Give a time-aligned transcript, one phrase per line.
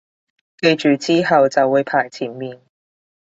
[0.57, 2.59] 記住之後就會排前面